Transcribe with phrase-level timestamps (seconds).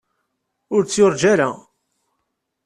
[0.75, 1.49] Ur tt-yurǧa ara.